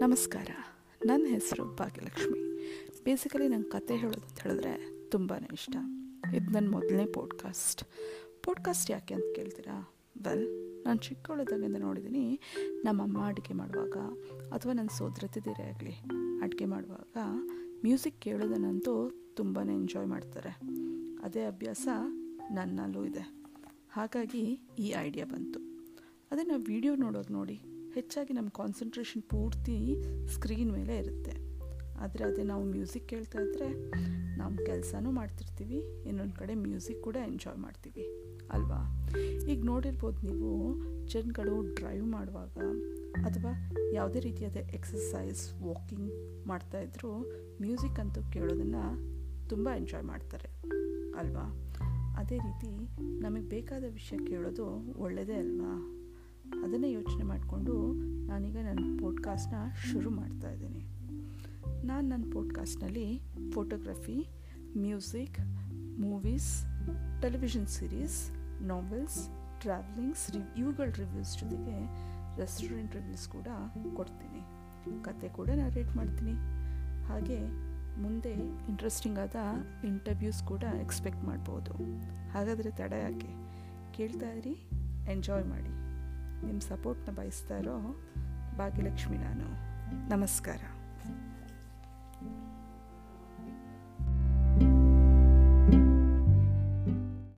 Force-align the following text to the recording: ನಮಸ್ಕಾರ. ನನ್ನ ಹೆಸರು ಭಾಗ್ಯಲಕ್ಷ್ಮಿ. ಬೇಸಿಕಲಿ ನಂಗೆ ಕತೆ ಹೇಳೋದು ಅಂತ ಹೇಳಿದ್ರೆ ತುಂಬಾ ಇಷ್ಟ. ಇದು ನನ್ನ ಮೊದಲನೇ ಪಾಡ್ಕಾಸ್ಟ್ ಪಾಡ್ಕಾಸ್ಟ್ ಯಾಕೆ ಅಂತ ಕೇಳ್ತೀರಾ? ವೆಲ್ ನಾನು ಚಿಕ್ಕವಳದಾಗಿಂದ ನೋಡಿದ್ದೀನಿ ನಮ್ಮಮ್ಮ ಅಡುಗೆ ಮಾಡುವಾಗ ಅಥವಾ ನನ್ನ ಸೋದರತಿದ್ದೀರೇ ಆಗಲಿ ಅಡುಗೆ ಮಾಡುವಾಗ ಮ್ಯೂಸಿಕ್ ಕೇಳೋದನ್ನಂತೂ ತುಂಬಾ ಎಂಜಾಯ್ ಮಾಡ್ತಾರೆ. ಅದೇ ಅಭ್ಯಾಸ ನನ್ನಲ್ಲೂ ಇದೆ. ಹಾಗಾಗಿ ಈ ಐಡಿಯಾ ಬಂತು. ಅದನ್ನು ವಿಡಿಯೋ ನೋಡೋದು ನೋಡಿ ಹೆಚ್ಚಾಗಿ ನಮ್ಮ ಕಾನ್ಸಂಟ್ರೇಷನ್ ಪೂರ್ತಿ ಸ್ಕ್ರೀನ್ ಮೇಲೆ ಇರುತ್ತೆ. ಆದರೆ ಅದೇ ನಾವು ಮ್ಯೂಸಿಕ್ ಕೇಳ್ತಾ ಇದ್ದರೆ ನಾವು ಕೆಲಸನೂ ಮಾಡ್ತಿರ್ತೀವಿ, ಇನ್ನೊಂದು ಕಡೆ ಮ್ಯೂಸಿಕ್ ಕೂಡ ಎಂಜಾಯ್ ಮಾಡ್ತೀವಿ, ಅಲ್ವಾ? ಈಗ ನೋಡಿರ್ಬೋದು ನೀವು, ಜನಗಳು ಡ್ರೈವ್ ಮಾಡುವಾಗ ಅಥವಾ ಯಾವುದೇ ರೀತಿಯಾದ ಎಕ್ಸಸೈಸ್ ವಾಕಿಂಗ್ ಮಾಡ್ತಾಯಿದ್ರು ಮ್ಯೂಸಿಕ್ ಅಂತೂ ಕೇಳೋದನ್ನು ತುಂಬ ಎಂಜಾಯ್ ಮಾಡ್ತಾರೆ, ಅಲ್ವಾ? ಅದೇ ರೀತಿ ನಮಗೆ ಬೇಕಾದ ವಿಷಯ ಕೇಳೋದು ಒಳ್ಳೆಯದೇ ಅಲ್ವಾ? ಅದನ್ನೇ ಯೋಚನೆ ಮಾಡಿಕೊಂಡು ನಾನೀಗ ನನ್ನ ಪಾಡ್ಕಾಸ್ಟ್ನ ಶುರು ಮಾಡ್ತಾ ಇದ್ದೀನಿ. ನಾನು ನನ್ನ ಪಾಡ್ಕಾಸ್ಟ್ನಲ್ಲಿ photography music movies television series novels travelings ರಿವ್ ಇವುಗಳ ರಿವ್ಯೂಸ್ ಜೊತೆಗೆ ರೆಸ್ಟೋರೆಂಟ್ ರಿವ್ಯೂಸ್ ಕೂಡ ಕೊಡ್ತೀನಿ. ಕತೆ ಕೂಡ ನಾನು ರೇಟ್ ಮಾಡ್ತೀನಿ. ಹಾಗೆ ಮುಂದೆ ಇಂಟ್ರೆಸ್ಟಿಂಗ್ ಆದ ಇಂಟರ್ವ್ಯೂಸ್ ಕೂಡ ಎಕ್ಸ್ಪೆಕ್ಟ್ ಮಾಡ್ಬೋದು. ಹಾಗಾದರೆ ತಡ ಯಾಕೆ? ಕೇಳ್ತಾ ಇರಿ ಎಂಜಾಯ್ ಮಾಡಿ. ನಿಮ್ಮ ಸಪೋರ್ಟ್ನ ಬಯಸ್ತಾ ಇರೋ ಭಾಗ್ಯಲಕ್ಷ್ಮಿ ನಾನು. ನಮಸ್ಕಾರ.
ನಮಸ್ಕಾರ. 0.00 0.48
ನನ್ನ 1.04 1.26
ಹೆಸರು 1.26 1.76
ಭಾಗ್ಯಲಕ್ಷ್ಮಿ. 1.76 2.40
ಬೇಸಿಕಲಿ 3.04 3.48
ನಂಗೆ 3.48 3.70
ಕತೆ 3.70 3.96
ಹೇಳೋದು 3.96 4.20
ಅಂತ 4.20 4.40
ಹೇಳಿದ್ರೆ 4.40 4.90
ತುಂಬಾ 5.08 5.36
ಇಷ್ಟ. 5.52 5.76
ಇದು 6.34 6.50
ನನ್ನ 6.50 6.70
ಮೊದಲನೇ 6.70 7.06
ಪಾಡ್ಕಾಸ್ಟ್ 7.06 7.84
ಪಾಡ್ಕಾಸ್ಟ್ 8.44 8.90
ಯಾಕೆ 8.90 9.14
ಅಂತ 9.14 9.24
ಕೇಳ್ತೀರಾ? 9.36 9.94
ವೆಲ್ 10.22 10.76
ನಾನು 10.84 10.98
ಚಿಕ್ಕವಳದಾಗಿಂದ 10.98 11.76
ನೋಡಿದ್ದೀನಿ 11.76 12.40
ನಮ್ಮಮ್ಮ 12.84 13.26
ಅಡುಗೆ 13.26 13.54
ಮಾಡುವಾಗ 13.54 13.96
ಅಥವಾ 14.52 14.72
ನನ್ನ 14.72 14.88
ಸೋದರತಿದ್ದೀರೇ 14.98 15.62
ಆಗಲಿ 15.62 15.92
ಅಡುಗೆ 16.42 16.64
ಮಾಡುವಾಗ 16.64 17.16
ಮ್ಯೂಸಿಕ್ 17.82 18.20
ಕೇಳೋದನ್ನಂತೂ 18.20 19.12
ತುಂಬಾ 19.34 19.62
ಎಂಜಾಯ್ 19.62 20.06
ಮಾಡ್ತಾರೆ. 20.06 20.50
ಅದೇ 21.24 21.44
ಅಭ್ಯಾಸ 21.44 21.88
ನನ್ನಲ್ಲೂ 22.50 23.04
ಇದೆ. 23.04 23.32
ಹಾಗಾಗಿ 23.90 24.60
ಈ 24.78 24.94
ಐಡಿಯಾ 24.98 25.24
ಬಂತು. 25.24 25.60
ಅದನ್ನು 26.30 26.58
ವಿಡಿಯೋ 26.58 26.94
ನೋಡೋದು 26.94 27.32
ನೋಡಿ 27.32 27.60
ಹೆಚ್ಚಾಗಿ 27.94 28.32
ನಮ್ಮ 28.32 28.48
ಕಾನ್ಸಂಟ್ರೇಷನ್ 28.48 29.22
ಪೂರ್ತಿ 29.22 30.02
ಸ್ಕ್ರೀನ್ 30.34 30.72
ಮೇಲೆ 30.72 30.98
ಇರುತ್ತೆ. 30.98 31.50
ಆದರೆ 31.98 32.24
ಅದೇ 32.24 32.42
ನಾವು 32.42 32.64
ಮ್ಯೂಸಿಕ್ 32.64 33.08
ಕೇಳ್ತಾ 33.08 33.38
ಇದ್ದರೆ 33.42 33.90
ನಾವು 34.38 34.66
ಕೆಲಸನೂ 34.66 35.10
ಮಾಡ್ತಿರ್ತೀವಿ, 35.10 36.08
ಇನ್ನೊಂದು 36.08 36.34
ಕಡೆ 36.34 36.54
ಮ್ಯೂಸಿಕ್ 36.54 37.02
ಕೂಡ 37.02 37.16
ಎಂಜಾಯ್ 37.26 37.58
ಮಾಡ್ತೀವಿ, 37.58 38.04
ಅಲ್ವಾ? 38.50 39.10
ಈಗ 39.50 39.64
ನೋಡಿರ್ಬೋದು 39.64 40.26
ನೀವು, 40.26 40.74
ಜನಗಳು 41.06 41.74
ಡ್ರೈವ್ 41.74 42.06
ಮಾಡುವಾಗ 42.06 42.56
ಅಥವಾ 43.24 43.52
ಯಾವುದೇ 43.92 44.20
ರೀತಿಯಾದ 44.20 44.56
ಎಕ್ಸಸೈಸ್ 44.56 45.62
ವಾಕಿಂಗ್ 45.62 46.10
ಮಾಡ್ತಾಯಿದ್ರು 46.46 47.18
ಮ್ಯೂಸಿಕ್ 47.60 48.00
ಅಂತೂ 48.00 48.30
ಕೇಳೋದನ್ನು 48.30 48.84
ತುಂಬ 49.48 49.68
ಎಂಜಾಯ್ 49.76 50.04
ಮಾಡ್ತಾರೆ, 50.04 50.50
ಅಲ್ವಾ? 51.18 51.74
ಅದೇ 52.18 52.38
ರೀತಿ 52.38 52.70
ನಮಗೆ 53.20 53.48
ಬೇಕಾದ 53.48 53.84
ವಿಷಯ 53.88 54.16
ಕೇಳೋದು 54.16 54.66
ಒಳ್ಳೆಯದೇ 54.98 55.34
ಅಲ್ವಾ? 55.34 55.99
ಅದನ್ನೇ 56.46 56.92
ಯೋಚನೆ 56.92 57.22
ಮಾಡಿಕೊಂಡು 57.22 57.92
ನಾನೀಗ 58.26 58.56
ನನ್ನ 58.56 58.98
ಪಾಡ್ಕಾಸ್ಟ್ನ 59.02 59.54
ಶುರು 59.92 60.10
ಮಾಡ್ತಾ 60.10 60.50
ಇದ್ದೀನಿ. 60.50 60.84
ನಾನು 61.86 62.08
ನನ್ನ 62.08 62.32
ಪಾಡ್ಕಾಸ್ಟ್ನಲ್ಲಿ 62.34 63.20
photography 63.52 64.28
music 64.78 65.40
movies 66.00 66.64
television 67.22 67.66
series 67.66 68.30
novels 68.62 69.28
travelings 69.60 70.30
ರಿವ್ 70.30 70.58
ಇವುಗಳ 70.58 70.90
ರಿವ್ಯೂಸ್ 70.90 71.38
ಜೊತೆಗೆ 71.38 71.86
ರೆಸ್ಟೋರೆಂಟ್ 72.40 72.96
ರಿವ್ಯೂಸ್ 72.96 73.28
ಕೂಡ 73.28 73.46
ಕೊಡ್ತೀನಿ. 73.96 74.40
ಕತೆ 75.04 75.28
ಕೂಡ 75.28 75.48
ನಾನು 75.48 75.74
ರೇಟ್ 75.74 75.96
ಮಾಡ್ತೀನಿ. 75.96 76.32
ಹಾಗೆ 77.04 77.70
ಮುಂದೆ 78.00 78.32
ಇಂಟ್ರೆಸ್ಟಿಂಗ್ 78.68 79.18
ಆದ 79.18 79.36
ಇಂಟರ್ವ್ಯೂಸ್ 79.84 80.42
ಕೂಡ 80.42 80.62
ಎಕ್ಸ್ಪೆಕ್ಟ್ 80.62 81.24
ಮಾಡ್ಬೋದು. 81.24 81.72
ಹಾಗಾದರೆ 82.30 82.70
ತಡ 82.70 82.92
ಯಾಕೆ? 82.92 83.28
ಕೇಳ್ತಾ 83.92 84.30
ಇರಿ 84.30 84.68
ಎಂಜಾಯ್ 85.12 85.44
ಮಾಡಿ. 85.44 85.89
ನಿಮ್ಮ 86.44 86.60
ಸಪೋರ್ಟ್ನ 86.60 87.12
ಬಯಸ್ತಾ 87.12 87.58
ಇರೋ 87.58 87.78
ಭಾಗ್ಯಲಕ್ಷ್ಮಿ 88.58 89.18
ನಾನು. 89.18 89.70
ನಮಸ್ಕಾರ. 90.08 90.60